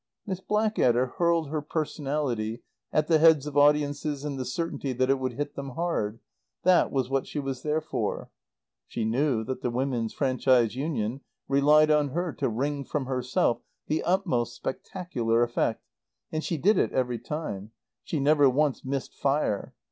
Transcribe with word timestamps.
Miss 0.25 0.39
Blackadder 0.41 1.13
hurled 1.19 1.49
her 1.49 1.61
personality 1.61 2.63
at 2.91 3.05
the 3.05 3.19
heads 3.19 3.45
of 3.45 3.55
audiences 3.55 4.25
in 4.25 4.35
the 4.35 4.45
certainty 4.45 4.93
that 4.93 5.11
it 5.11 5.19
would 5.19 5.33
hit 5.33 5.53
them 5.53 5.73
hard. 5.75 6.19
That 6.63 6.91
was 6.91 7.11
what 7.11 7.27
she 7.27 7.37
was 7.37 7.61
there 7.61 7.81
for. 7.81 8.31
She 8.87 9.05
knew 9.05 9.43
that 9.43 9.61
the 9.61 9.69
Women's 9.69 10.11
Franchise 10.11 10.75
union 10.75 11.21
relied 11.47 11.91
on 11.91 12.09
her 12.17 12.33
to 12.33 12.49
wring 12.49 12.83
from 12.83 13.05
herself 13.05 13.61
the 13.85 14.01
utmost 14.03 14.55
spectacular 14.55 15.43
effect. 15.43 15.85
And 16.31 16.43
she 16.43 16.57
did 16.57 16.79
it 16.79 16.91
every 16.93 17.19
time. 17.19 17.69
She 18.03 18.19
never 18.19 18.49
once 18.49 18.83
missed 18.83 19.13
fire. 19.13 19.75